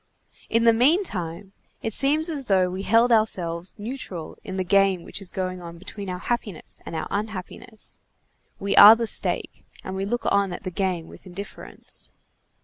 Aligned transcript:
In 0.49 0.63
the 0.63 0.73
meantime, 0.73 1.53
it 1.83 1.93
seems 1.93 2.27
as 2.27 2.45
though 2.45 2.71
we 2.71 2.81
held 2.81 3.11
ourselves 3.11 3.77
neutral 3.77 4.35
in 4.43 4.57
the 4.57 4.63
game 4.63 5.03
which 5.03 5.21
is 5.21 5.29
going 5.29 5.61
on 5.61 5.77
between 5.77 6.09
our 6.09 6.17
happiness 6.17 6.81
and 6.87 6.95
our 6.95 7.07
unhappiness. 7.11 7.99
We 8.59 8.75
are 8.75 8.95
the 8.95 9.05
stake, 9.05 9.63
and 9.83 9.95
we 9.95 10.05
look 10.05 10.25
on 10.31 10.53
at 10.53 10.63
the 10.63 10.71
game 10.71 11.07
with 11.07 11.27
indifference. 11.27 12.09